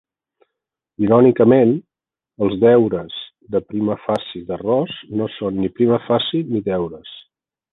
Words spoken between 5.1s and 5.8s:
no són ni